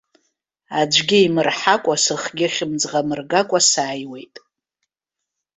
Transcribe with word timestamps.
Аӡәгьы 0.79 1.19
имырҳакәа, 1.25 1.95
сыхгьы 2.03 2.47
хьымӡӷ 2.53 2.93
амыргакәа 2.99 3.59
сааиуеит. 3.69 4.35